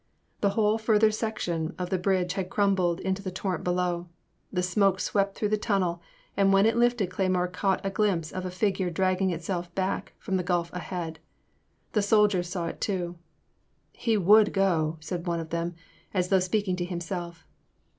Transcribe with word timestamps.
The 0.39 0.49
whole 0.57 0.79
further 0.79 1.11
section 1.11 1.75
of 1.77 1.91
the 1.91 1.99
bridge 1.99 2.33
had 2.33 2.49
crumbled 2.49 2.99
into 3.01 3.21
the 3.21 3.29
torrent 3.29 3.63
below. 3.63 4.07
The 4.51 4.63
smoke 4.63 4.99
swept 4.99 5.35
through 5.37 5.49
the 5.49 5.57
tunnel, 5.59 6.01
and 6.35 6.51
when 6.51 6.65
it 6.65 6.75
lifted 6.75 7.11
Cleymore 7.11 7.47
caught 7.51 7.85
a 7.85 7.91
glimpse 7.91 8.31
of 8.31 8.43
a 8.43 8.49
figure 8.49 8.89
dragging 8.89 9.29
itself 9.29 9.71
back 9.75 10.13
fix>m 10.19 10.37
the 10.37 10.43
gulf 10.43 10.73
ahead. 10.73 11.19
The 11.93 12.01
soldiers 12.01 12.49
saw 12.49 12.65
it 12.65 12.81
too.'' 12.81 13.19
He 14.05 14.17
would 14.17 14.53
go," 14.53 14.97
said 15.01 15.27
one 15.27 15.39
of 15.39 15.51
them, 15.51 15.75
as 16.15 16.29
though 16.29 16.39
speaking 16.39 16.75
to 16.77 16.85
himself. 16.85 17.45